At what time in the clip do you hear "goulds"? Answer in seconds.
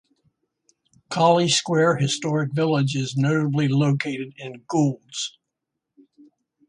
4.67-5.37